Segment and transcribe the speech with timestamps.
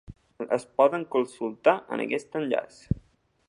[0.55, 2.83] Es poden consultar en aquest enllaç.